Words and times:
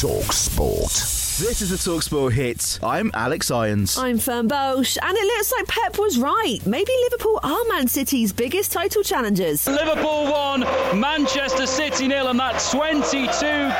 Talk 0.00 0.30
Sport. 0.30 0.90
This 1.38 1.62
is 1.62 1.70
the 1.70 1.76
Talksport 1.76 2.32
hit. 2.32 2.78
I'm 2.82 3.10
Alex 3.14 3.50
Irons. 3.50 3.96
I'm 3.96 4.18
Fern 4.18 4.46
Bosch, 4.46 4.98
and 5.02 5.16
it 5.16 5.24
looks 5.24 5.52
like 5.52 5.66
Pep 5.68 5.98
was 5.98 6.18
right. 6.18 6.58
Maybe 6.66 6.92
Liverpool 7.04 7.40
are 7.42 7.64
Man 7.70 7.88
City's 7.88 8.30
biggest 8.30 8.72
title 8.72 9.02
challengers. 9.02 9.66
Liverpool 9.66 10.24
won, 10.24 10.60
Manchester 11.00 11.66
City 11.66 12.08
nil, 12.08 12.28
and 12.28 12.38
that 12.38 12.58
22 12.70 13.22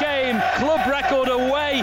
game 0.00 0.40
club 0.56 0.86
record 0.86 1.28
away 1.28 1.82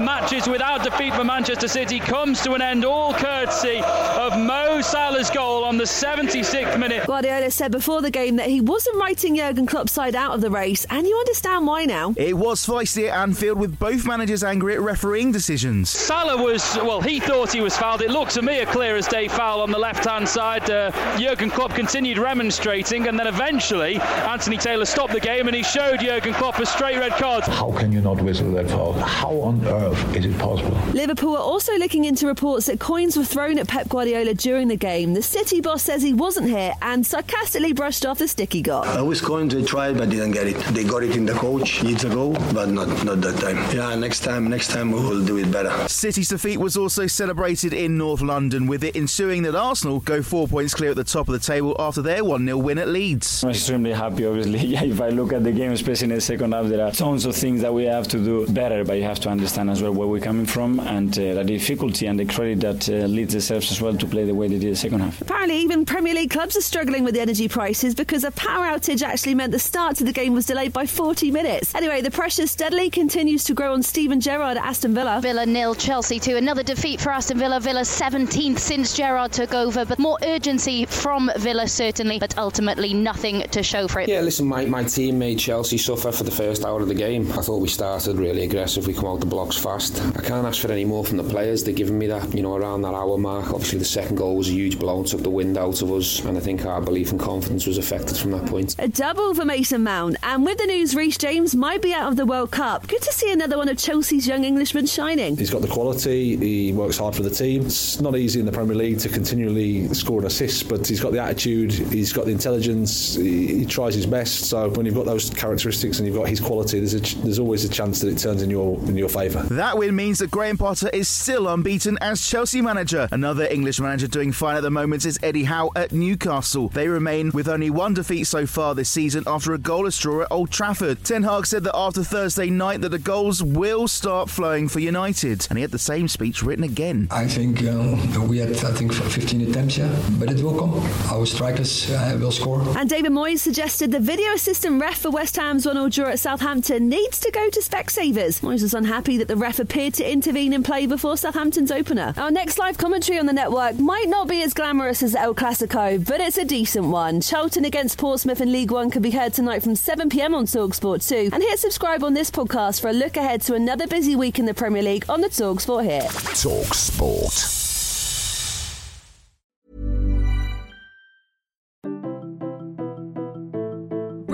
matches 0.00 0.48
without 0.48 0.82
defeat 0.84 1.14
for 1.14 1.24
Manchester 1.24 1.68
City 1.68 1.98
comes 1.98 2.42
to 2.42 2.52
an 2.52 2.62
end, 2.62 2.84
all 2.84 3.12
courtesy 3.14 3.80
of 3.84 4.38
Mo 4.38 4.80
Salah's 4.80 5.30
goal 5.30 5.64
on 5.64 5.76
the 5.76 5.84
76th 5.84 6.78
minute. 6.78 7.06
Guardiola 7.06 7.50
said 7.50 7.72
before 7.72 8.02
the 8.02 8.10
game 8.10 8.36
that 8.36 8.48
he 8.48 8.60
wasn't 8.60 8.96
writing 8.96 9.36
Jurgen 9.36 9.66
Klopp's 9.66 9.92
side 9.92 10.14
out 10.14 10.34
of 10.34 10.40
the 10.40 10.50
race, 10.50 10.84
and 10.90 11.06
you 11.06 11.16
understand 11.18 11.66
why 11.66 11.84
now. 11.84 12.14
It 12.16 12.36
was 12.36 12.64
feisty 12.66 13.08
at 13.08 13.18
Anfield 13.18 13.58
with 13.58 13.78
both 13.78 14.06
managers 14.06 14.44
angry 14.44 14.74
at 14.74 14.80
refereeing 14.80 15.32
decisions. 15.32 15.90
Salah 15.90 16.42
was, 16.42 16.76
well, 16.76 17.00
he 17.00 17.20
thought 17.20 17.52
he 17.52 17.60
was 17.60 17.76
fouled. 17.76 18.02
It 18.02 18.10
looked 18.10 18.32
to 18.32 18.42
me 18.42 18.60
a 18.60 18.66
clear 18.66 18.96
as 18.96 19.08
day 19.08 19.28
foul 19.28 19.60
on 19.60 19.70
the 19.70 19.78
left 19.78 20.04
hand 20.04 20.28
side. 20.28 20.68
Uh, 20.70 20.90
Jurgen 21.18 21.50
Klopp 21.50 21.74
continued 21.74 22.18
remonstrating, 22.18 23.08
and 23.08 23.18
then 23.18 23.26
eventually 23.26 23.96
Anthony 23.96 24.56
Taylor 24.56 24.84
stopped 24.84 25.12
the 25.12 25.20
game 25.20 25.46
and 25.46 25.56
he 25.56 25.62
showed 25.62 26.00
Jurgen 26.00 26.34
Klopp 26.34 26.58
a 26.58 26.66
straight 26.66 26.98
red 26.98 27.12
card. 27.12 27.44
How 27.44 27.72
can 27.72 27.92
you 27.92 28.00
not 28.00 28.20
whistle 28.20 28.50
that 28.52 28.68
foul? 28.68 28.92
How 28.92 29.30
on 29.40 29.64
earth 29.66 29.87
is 29.92 30.24
it 30.24 30.38
possible? 30.38 30.76
Liverpool 30.92 31.34
are 31.36 31.42
also 31.42 31.76
looking 31.78 32.04
into 32.04 32.26
reports 32.26 32.66
that 32.66 32.80
coins 32.80 33.16
were 33.16 33.24
thrown 33.24 33.58
at 33.58 33.68
Pep 33.68 33.88
Guardiola 33.88 34.34
during 34.34 34.68
the 34.68 34.76
game. 34.76 35.14
The 35.14 35.22
City 35.22 35.60
boss 35.60 35.82
says 35.82 36.02
he 36.02 36.14
wasn't 36.14 36.48
here 36.48 36.72
and 36.82 37.06
sarcastically 37.06 37.72
brushed 37.72 38.06
off 38.06 38.18
the 38.18 38.28
stick 38.28 38.52
he 38.52 38.62
got. 38.62 38.86
I 38.86 39.02
was 39.02 39.20
going 39.20 39.48
to 39.50 39.62
try, 39.64 39.92
but 39.92 40.10
didn't 40.10 40.32
get 40.32 40.46
it. 40.46 40.56
They 40.74 40.84
got 40.84 41.02
it 41.02 41.16
in 41.16 41.26
the 41.26 41.34
coach 41.34 41.82
years 41.82 42.04
ago, 42.04 42.32
but 42.52 42.68
not 42.68 42.88
not 43.04 43.20
that 43.20 43.38
time. 43.40 43.56
Yeah, 43.76 43.94
next 43.94 44.20
time, 44.20 44.48
next 44.48 44.68
time 44.70 44.92
we 44.92 45.00
will 45.00 45.24
do 45.24 45.38
it 45.38 45.50
better. 45.50 45.88
City's 45.88 46.28
defeat 46.28 46.58
was 46.58 46.76
also 46.76 47.06
celebrated 47.06 47.72
in 47.72 47.96
North 47.98 48.20
London, 48.22 48.66
with 48.66 48.84
it 48.84 48.96
ensuing 48.96 49.42
that 49.42 49.54
Arsenal 49.54 50.00
go 50.00 50.22
four 50.22 50.48
points 50.48 50.74
clear 50.74 50.90
at 50.90 50.96
the 50.96 51.04
top 51.04 51.28
of 51.28 51.32
the 51.32 51.38
table 51.38 51.74
after 51.78 52.02
their 52.02 52.24
1 52.24 52.44
0 52.44 52.58
win 52.58 52.78
at 52.78 52.88
Leeds. 52.88 53.44
I'm 53.44 53.50
extremely 53.50 53.92
happy, 53.92 54.26
obviously. 54.26 54.58
Yeah, 54.68 54.84
if 54.84 55.00
I 55.00 55.08
look 55.08 55.32
at 55.32 55.44
the 55.44 55.52
game, 55.52 55.72
especially 55.72 56.06
in 56.10 56.14
the 56.14 56.20
second 56.20 56.52
half, 56.52 56.66
there 56.66 56.84
are 56.84 56.90
tons 56.92 57.24
of 57.24 57.34
things 57.34 57.62
that 57.62 57.72
we 57.72 57.84
have 57.84 58.06
to 58.08 58.18
do 58.18 58.46
better, 58.48 58.84
but 58.84 58.98
you 58.98 59.04
have 59.04 59.20
to 59.20 59.30
understand 59.30 59.70
as 59.70 59.77
well 59.82 59.92
where 59.92 60.08
we're 60.08 60.20
coming 60.20 60.46
from 60.46 60.80
and 60.80 61.18
uh, 61.18 61.34
the 61.34 61.44
difficulty 61.44 62.06
and 62.06 62.18
the 62.18 62.24
credit 62.24 62.60
that 62.60 62.88
uh, 62.88 63.06
Leeds 63.06 63.34
deserves 63.34 63.70
as 63.70 63.80
well 63.80 63.96
to 63.96 64.06
play 64.06 64.24
the 64.24 64.34
way 64.34 64.48
they 64.48 64.58
did 64.58 64.72
the 64.72 64.76
second 64.76 65.00
half. 65.00 65.20
Apparently, 65.20 65.58
even 65.58 65.84
Premier 65.84 66.14
League 66.14 66.30
clubs 66.30 66.56
are 66.56 66.62
struggling 66.62 67.04
with 67.04 67.14
the 67.14 67.20
energy 67.20 67.48
prices 67.48 67.94
because 67.94 68.24
a 68.24 68.30
power 68.32 68.66
outage 68.66 69.02
actually 69.02 69.34
meant 69.34 69.52
the 69.52 69.58
start 69.58 69.96
to 69.96 70.04
the 70.04 70.12
game 70.12 70.32
was 70.34 70.46
delayed 70.46 70.72
by 70.72 70.86
40 70.86 71.30
minutes. 71.30 71.74
Anyway, 71.74 72.00
the 72.00 72.10
pressure 72.10 72.46
steadily 72.46 72.90
continues 72.90 73.44
to 73.44 73.54
grow 73.54 73.72
on 73.72 73.82
Steven 73.82 74.20
Gerrard 74.20 74.56
at 74.56 74.64
Aston 74.64 74.94
Villa. 74.94 75.20
Villa 75.22 75.46
nil, 75.46 75.74
Chelsea 75.74 76.18
two. 76.18 76.36
Another 76.36 76.62
defeat 76.62 77.00
for 77.00 77.10
Aston 77.10 77.38
Villa. 77.38 77.60
Villa 77.60 77.80
17th 77.82 78.58
since 78.58 78.96
Gerrard 78.96 79.32
took 79.32 79.54
over, 79.54 79.84
but 79.84 79.98
more 79.98 80.18
urgency 80.22 80.84
from 80.84 81.30
Villa 81.38 81.68
certainly, 81.68 82.18
but 82.18 82.36
ultimately 82.38 82.94
nothing 82.94 83.42
to 83.50 83.62
show 83.62 83.88
for 83.88 84.00
it. 84.00 84.08
Yeah, 84.08 84.20
listen, 84.20 84.46
my, 84.46 84.64
my 84.64 84.84
team 84.84 85.18
made 85.18 85.38
Chelsea 85.38 85.78
suffer 85.78 86.12
for 86.12 86.24
the 86.24 86.30
first 86.30 86.64
hour 86.64 86.80
of 86.80 86.88
the 86.88 86.94
game. 86.94 87.30
I 87.32 87.42
thought 87.42 87.60
we 87.60 87.68
started 87.68 88.16
really 88.16 88.44
aggressive. 88.44 88.86
We 88.86 88.94
come 88.94 89.06
out 89.06 89.20
the 89.20 89.26
blocks 89.26 89.56
fast. 89.68 90.00
I 90.16 90.22
can't 90.22 90.46
ask 90.46 90.62
for 90.62 90.72
any 90.72 90.84
more 90.86 91.04
from 91.04 91.18
the 91.18 91.24
players. 91.24 91.62
They're 91.62 91.74
giving 91.74 91.98
me 91.98 92.06
that, 92.06 92.34
you 92.34 92.42
know, 92.42 92.54
around 92.56 92.82
that 92.82 92.94
hour 92.94 93.18
mark. 93.18 93.50
Obviously, 93.52 93.78
the 93.78 93.84
second 93.84 94.16
goal 94.16 94.36
was 94.36 94.48
a 94.48 94.52
huge 94.52 94.78
blow 94.78 94.98
and 94.98 95.06
took 95.06 95.22
the 95.22 95.30
wind 95.30 95.58
out 95.58 95.82
of 95.82 95.92
us, 95.92 96.20
and 96.24 96.38
I 96.38 96.40
think 96.40 96.64
our 96.64 96.80
belief 96.80 97.10
and 97.10 97.20
confidence 97.20 97.66
was 97.66 97.76
affected 97.76 98.16
from 98.16 98.30
that 98.30 98.46
point. 98.46 98.74
A 98.78 98.88
double 98.88 99.34
for 99.34 99.44
Mason 99.44 99.82
Mount, 99.82 100.16
and 100.22 100.44
with 100.44 100.58
the 100.58 100.66
news 100.66 100.94
Reece 100.94 101.18
James 101.18 101.54
might 101.54 101.82
be 101.82 101.92
out 101.92 102.10
of 102.10 102.16
the 102.16 102.24
World 102.24 102.50
Cup. 102.50 102.86
Good 102.88 103.02
to 103.02 103.12
see 103.12 103.30
another 103.30 103.58
one 103.58 103.68
of 103.68 103.76
Chelsea's 103.76 104.26
young 104.26 104.44
Englishmen 104.44 104.86
shining. 104.86 105.36
He's 105.36 105.50
got 105.50 105.60
the 105.60 105.68
quality, 105.68 106.36
he 106.36 106.72
works 106.72 106.96
hard 106.96 107.14
for 107.14 107.22
the 107.22 107.30
team. 107.30 107.66
It's 107.66 108.00
not 108.00 108.16
easy 108.16 108.40
in 108.40 108.46
the 108.46 108.52
Premier 108.52 108.76
League 108.76 109.00
to 109.00 109.08
continually 109.08 109.92
score 109.92 110.20
an 110.20 110.26
assist, 110.26 110.68
but 110.68 110.86
he's 110.86 111.00
got 111.00 111.12
the 111.12 111.22
attitude, 111.22 111.72
he's 111.72 112.12
got 112.12 112.24
the 112.24 112.32
intelligence, 112.32 113.16
he, 113.16 113.58
he 113.58 113.66
tries 113.66 113.94
his 113.94 114.06
best. 114.06 114.46
So 114.46 114.70
when 114.70 114.86
you've 114.86 114.94
got 114.94 115.06
those 115.06 115.28
characteristics 115.30 115.98
and 115.98 116.06
you've 116.06 116.16
got 116.16 116.28
his 116.28 116.40
quality, 116.40 116.78
there's, 116.78 116.94
a, 116.94 117.18
there's 117.18 117.38
always 117.38 117.64
a 117.64 117.68
chance 117.68 118.00
that 118.00 118.08
it 118.08 118.18
turns 118.18 118.42
in 118.42 118.50
your 118.50 118.78
in 118.86 118.96
your 118.96 119.08
favour. 119.08 119.46
That 119.50 119.78
win 119.78 119.96
means 119.96 120.18
that 120.18 120.30
Graham 120.30 120.58
Potter 120.58 120.90
is 120.92 121.08
still 121.08 121.48
unbeaten 121.48 121.96
as 122.02 122.26
Chelsea 122.26 122.60
manager. 122.60 123.08
Another 123.10 123.46
English 123.46 123.80
manager 123.80 124.06
doing 124.06 124.30
fine 124.30 124.56
at 124.58 124.62
the 124.62 124.70
moment 124.70 125.06
is 125.06 125.18
Eddie 125.22 125.44
Howe 125.44 125.70
at 125.74 125.90
Newcastle. 125.90 126.68
They 126.68 126.86
remain 126.86 127.30
with 127.30 127.48
only 127.48 127.70
one 127.70 127.94
defeat 127.94 128.24
so 128.24 128.44
far 128.44 128.74
this 128.74 128.90
season 128.90 129.24
after 129.26 129.54
a 129.54 129.58
goalless 129.58 129.98
draw 129.98 130.22
at 130.22 130.28
Old 130.30 130.50
Trafford. 130.50 131.02
Ten 131.02 131.22
Hag 131.22 131.46
said 131.46 131.64
that 131.64 131.74
after 131.74 132.04
Thursday 132.04 132.50
night 132.50 132.82
that 132.82 132.90
the 132.90 132.98
goals 132.98 133.42
will 133.42 133.88
start 133.88 134.28
flowing 134.28 134.68
for 134.68 134.80
United, 134.80 135.46
and 135.48 135.56
he 135.56 135.62
had 135.62 135.70
the 135.70 135.78
same 135.78 136.08
speech 136.08 136.42
written 136.42 136.64
again. 136.64 137.08
I 137.10 137.26
think 137.26 137.64
uh, 137.64 138.26
we 138.28 138.38
had, 138.38 138.50
I 138.50 138.72
think, 138.72 138.92
15 138.92 139.48
attempts, 139.48 139.78
yeah, 139.78 139.98
but 140.18 140.30
it 140.30 140.42
will 140.42 140.58
come. 140.58 140.74
Our 141.10 141.24
strikers 141.24 141.90
uh, 141.90 142.18
will 142.20 142.32
score. 142.32 142.60
And 142.76 142.90
David 142.90 143.12
Moyes 143.12 143.38
suggested 143.38 143.92
the 143.92 144.00
video 144.00 144.34
assistant 144.34 144.78
ref 144.78 144.98
for 144.98 145.10
West 145.10 145.36
Ham's 145.36 145.64
1 145.64 145.74
0 145.74 145.88
draw 145.88 146.12
at 146.12 146.18
Southampton 146.18 146.90
needs 146.90 147.18
to 147.20 147.30
go 147.30 147.48
to 147.48 147.60
Specsavers. 147.60 148.40
Moyes 148.40 148.60
was 148.60 148.74
unhappy 148.74 149.16
that 149.16 149.28
the 149.28 149.37
ref 149.38 149.58
appeared 149.58 149.94
to 149.94 150.10
intervene 150.10 150.52
in 150.52 150.62
play 150.62 150.86
before 150.86 151.16
Southampton's 151.16 151.70
opener. 151.70 152.12
Our 152.16 152.30
next 152.30 152.58
live 152.58 152.76
commentary 152.76 153.18
on 153.18 153.26
the 153.26 153.32
network 153.32 153.78
might 153.78 154.08
not 154.08 154.28
be 154.28 154.42
as 154.42 154.52
glamorous 154.52 155.02
as 155.02 155.14
El 155.14 155.34
Clasico, 155.34 156.04
but 156.04 156.20
it's 156.20 156.38
a 156.38 156.44
decent 156.44 156.86
one. 156.86 157.20
Charlton 157.20 157.64
against 157.64 157.98
Portsmouth 157.98 158.40
in 158.40 158.52
League 158.52 158.70
One 158.70 158.90
can 158.90 159.02
be 159.02 159.10
heard 159.10 159.32
tonight 159.32 159.62
from 159.62 159.74
7 159.74 160.08
pm 160.10 160.34
on 160.34 160.46
Talksport 160.46 161.08
2. 161.08 161.30
And 161.32 161.42
hit 161.42 161.58
subscribe 161.58 162.04
on 162.04 162.14
this 162.14 162.30
podcast 162.30 162.80
for 162.80 162.88
a 162.88 162.92
look 162.92 163.16
ahead 163.16 163.40
to 163.42 163.54
another 163.54 163.86
busy 163.86 164.16
week 164.16 164.38
in 164.38 164.46
the 164.46 164.54
Premier 164.54 164.82
League 164.82 165.04
on 165.08 165.20
the 165.20 165.28
Talksport 165.28 165.84
hit. 165.84 166.04
Talksport. 166.04 167.58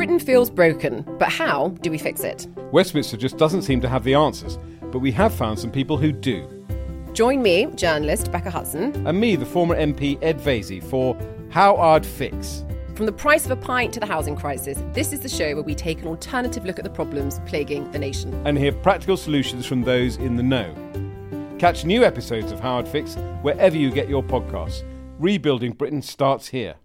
Britain 0.04 0.18
feels 0.18 0.50
broken, 0.50 1.02
but 1.18 1.30
how 1.30 1.68
do 1.80 1.90
we 1.90 1.96
fix 1.96 2.24
it? 2.24 2.46
Westminster 2.72 3.16
just 3.16 3.38
doesn't 3.38 3.62
seem 3.62 3.80
to 3.80 3.88
have 3.88 4.04
the 4.04 4.12
answers, 4.12 4.58
but 4.94 5.00
we 5.00 5.10
have 5.10 5.34
found 5.34 5.58
some 5.58 5.72
people 5.72 5.96
who 5.96 6.12
do. 6.12 6.46
Join 7.14 7.42
me, 7.42 7.66
journalist 7.74 8.30
Becca 8.30 8.48
Hudson, 8.48 9.04
And 9.04 9.18
me, 9.20 9.34
the 9.34 9.44
former 9.44 9.74
MP 9.74 10.16
Ed 10.22 10.38
Vaizey, 10.38 10.80
for 10.80 11.18
How 11.50 11.74
I'd 11.76 12.06
Fix. 12.06 12.64
from 12.94 13.06
the 13.06 13.12
price 13.12 13.44
of 13.44 13.50
a 13.50 13.56
pint 13.56 13.92
to 13.94 13.98
the 13.98 14.06
housing 14.06 14.36
crisis. 14.36 14.78
This 14.92 15.12
is 15.12 15.18
the 15.18 15.28
show 15.28 15.52
where 15.54 15.64
we 15.64 15.74
take 15.74 16.00
an 16.00 16.06
alternative 16.06 16.64
look 16.64 16.78
at 16.78 16.84
the 16.84 16.90
problems 16.90 17.40
plaguing 17.44 17.90
the 17.90 17.98
nation. 17.98 18.32
and 18.46 18.56
hear 18.56 18.70
practical 18.70 19.16
solutions 19.16 19.66
from 19.66 19.82
those 19.82 20.14
in 20.16 20.36
the 20.36 20.44
know. 20.44 20.72
Catch 21.58 21.84
new 21.84 22.04
episodes 22.04 22.52
of 22.52 22.60
How 22.60 22.78
I'd 22.78 22.86
Fix 22.86 23.16
wherever 23.42 23.76
you 23.76 23.90
get 23.90 24.08
your 24.08 24.22
podcasts. 24.22 24.84
Rebuilding 25.18 25.72
Britain 25.72 26.02
starts 26.02 26.46
here. 26.46 26.76